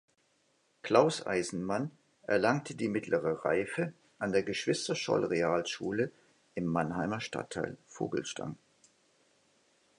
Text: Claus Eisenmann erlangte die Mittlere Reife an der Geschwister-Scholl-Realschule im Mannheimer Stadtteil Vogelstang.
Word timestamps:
Claus 0.81 1.27
Eisenmann 1.27 1.91
erlangte 2.23 2.73
die 2.73 2.87
Mittlere 2.89 3.45
Reife 3.45 3.93
an 4.17 4.31
der 4.31 4.41
Geschwister-Scholl-Realschule 4.41 6.09
im 6.55 6.65
Mannheimer 6.65 7.21
Stadtteil 7.21 7.77
Vogelstang. 7.85 8.57